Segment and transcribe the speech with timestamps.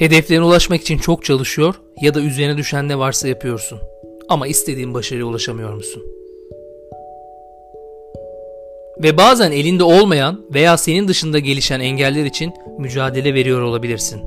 [0.00, 3.78] Hedeflerine ulaşmak için çok çalışıyor ya da üzerine düşen ne varsa yapıyorsun.
[4.28, 6.02] Ama istediğin başarıya ulaşamıyor musun?
[9.02, 14.22] Ve bazen elinde olmayan veya senin dışında gelişen engeller için mücadele veriyor olabilirsin.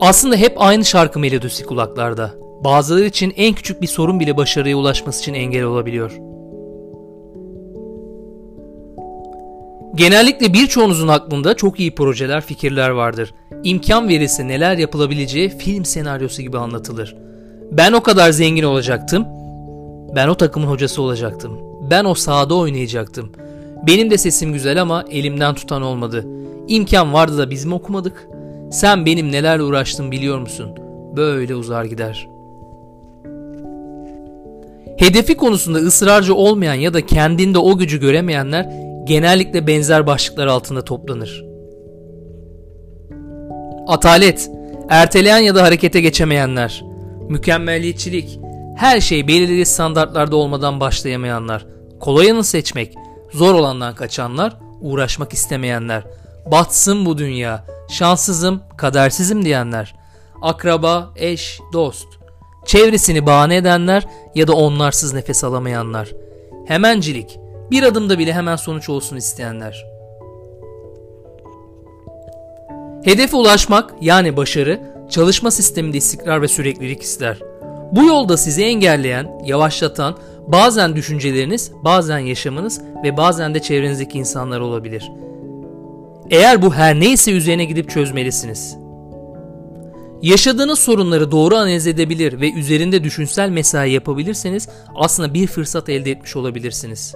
[0.00, 2.34] Aslında hep aynı şarkı melodisi kulaklarda.
[2.64, 6.33] Bazıları için en küçük bir sorun bile başarıya ulaşması için engel olabiliyor.
[9.94, 13.34] Genellikle birçoğunuzun aklında çok iyi projeler, fikirler vardır.
[13.64, 17.16] İmkan verilse neler yapılabileceği film senaryosu gibi anlatılır.
[17.72, 19.26] Ben o kadar zengin olacaktım.
[20.16, 21.58] Ben o takımın hocası olacaktım.
[21.90, 23.32] Ben o sahada oynayacaktım.
[23.86, 26.26] Benim de sesim güzel ama elimden tutan olmadı.
[26.68, 28.28] İmkan vardı da biz mi okumadık?
[28.72, 30.70] Sen benim nelerle uğraştım biliyor musun?
[31.16, 32.28] Böyle uzar gider.
[34.96, 41.44] Hedefi konusunda ısrarcı olmayan ya da kendinde o gücü göremeyenler genellikle benzer başlıklar altında toplanır.
[43.86, 44.50] Atalet,
[44.88, 46.84] erteleyen ya da harekete geçemeyenler,
[47.28, 48.38] mükemmelliyetçilik,
[48.76, 51.66] her şey belirli standartlarda olmadan başlayamayanlar,
[52.00, 52.94] kolayını seçmek,
[53.32, 56.04] zor olandan kaçanlar, uğraşmak istemeyenler,
[56.50, 59.94] batsın bu dünya, şanssızım, kadersizim diyenler,
[60.42, 62.06] akraba, eş, dost,
[62.66, 66.12] çevresini bahane edenler ya da onlarsız nefes alamayanlar,
[66.66, 67.38] hemencilik,
[67.70, 69.86] bir adımda bile hemen sonuç olsun isteyenler.
[73.04, 77.38] Hedefe ulaşmak yani başarı çalışma sisteminde istikrar ve süreklilik ister.
[77.92, 80.16] Bu yolda sizi engelleyen, yavaşlatan
[80.46, 85.12] bazen düşünceleriniz, bazen yaşamınız ve bazen de çevrenizdeki insanlar olabilir.
[86.30, 88.76] Eğer bu her neyse üzerine gidip çözmelisiniz.
[90.22, 96.36] Yaşadığınız sorunları doğru analiz edebilir ve üzerinde düşünsel mesai yapabilirseniz aslında bir fırsat elde etmiş
[96.36, 97.14] olabilirsiniz.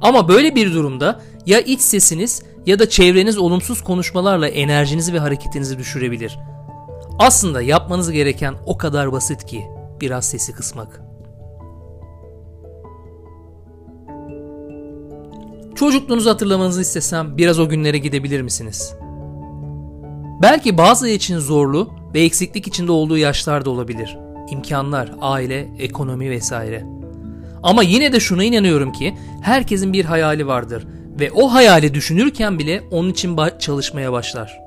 [0.00, 5.78] Ama böyle bir durumda ya iç sesiniz ya da çevreniz olumsuz konuşmalarla enerjinizi ve hareketinizi
[5.78, 6.38] düşürebilir.
[7.18, 9.66] Aslında yapmanız gereken o kadar basit ki
[10.00, 11.00] biraz sesi kısmak.
[15.74, 18.94] Çocukluğunuzu hatırlamanızı istesem biraz o günlere gidebilir misiniz?
[20.42, 24.18] Belki bazı için zorlu ve eksiklik içinde olduğu yaşlarda olabilir.
[24.50, 26.97] İmkanlar, aile, ekonomi vesaire.
[27.62, 30.86] Ama yine de şuna inanıyorum ki herkesin bir hayali vardır
[31.20, 34.60] ve o hayali düşünürken bile onun için çalışmaya başlar.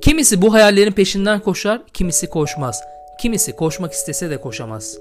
[0.00, 2.80] Kimisi bu hayallerin peşinden koşar, kimisi koşmaz.
[3.20, 4.98] Kimisi koşmak istese de koşamaz.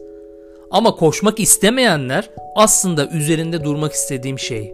[0.72, 4.74] Ama koşmak istemeyenler aslında üzerinde durmak istediğim şey.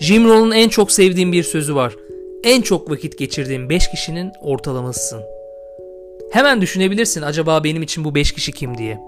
[0.00, 1.96] Jim Rohn'un en çok sevdiğim bir sözü var.
[2.44, 5.37] En çok vakit geçirdiğim 5 kişinin ortalamasısın.
[6.30, 9.00] Hemen düşünebilirsin acaba benim için bu 5 kişi kim diye.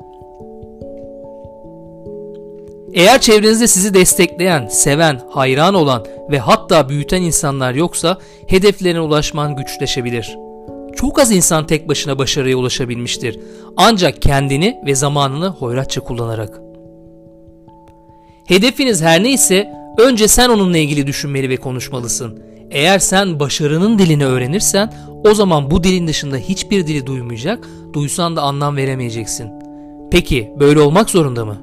[2.94, 10.36] Eğer çevrenizde sizi destekleyen, seven, hayran olan ve hatta büyüten insanlar yoksa hedeflerine ulaşman güçleşebilir.
[10.97, 13.41] Çok az insan tek başına başarıya ulaşabilmiştir.
[13.76, 16.60] Ancak kendini ve zamanını hoyratça kullanarak.
[18.47, 22.43] Hedefiniz her neyse önce sen onunla ilgili düşünmeli ve konuşmalısın.
[22.71, 24.93] Eğer sen başarının dilini öğrenirsen
[25.25, 29.51] o zaman bu dilin dışında hiçbir dili duymayacak, duysan da anlam veremeyeceksin.
[30.11, 31.59] Peki böyle olmak zorunda mı?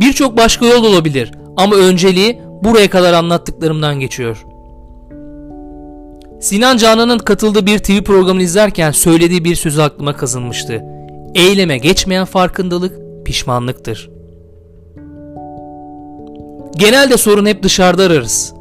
[0.00, 4.46] Birçok başka yol olabilir ama önceliği buraya kadar anlattıklarımdan geçiyor.
[6.40, 10.84] Sinan Canan'ın katıldığı bir TV programını izlerken söylediği bir sözü aklıma kazınmıştı.
[11.34, 14.15] Eyleme geçmeyen farkındalık pişmanlıktır.
[16.76, 18.52] Genelde sorun hep dışarıda ararız.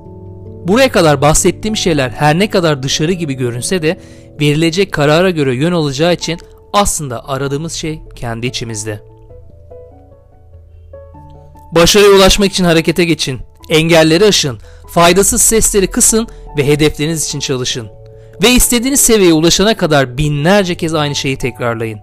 [0.67, 3.99] Buraya kadar bahsettiğim şeyler her ne kadar dışarı gibi görünse de
[4.41, 6.39] verilecek karara göre yön alacağı için
[6.73, 8.99] aslında aradığımız şey kendi içimizde.
[11.71, 13.39] Başarıya ulaşmak için harekete geçin.
[13.69, 14.57] Engelleri aşın.
[14.89, 16.27] Faydasız sesleri kısın
[16.57, 17.87] ve hedefleriniz için çalışın.
[18.43, 22.00] Ve istediğiniz seviyeye ulaşana kadar binlerce kez aynı şeyi tekrarlayın.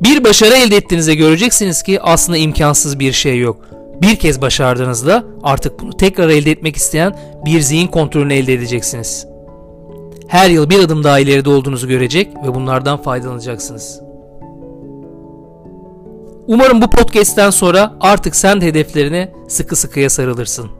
[0.00, 3.70] Bir başarı elde ettiğinizde göreceksiniz ki aslında imkansız bir şey yok.
[4.02, 9.26] Bir kez başardığınızda artık bunu tekrar elde etmek isteyen bir zihin kontrolünü elde edeceksiniz.
[10.28, 14.00] Her yıl bir adım daha ileride olduğunuzu görecek ve bunlardan faydalanacaksınız.
[16.46, 20.79] Umarım bu podcast'ten sonra artık sen de hedeflerine sıkı sıkıya sarılırsın.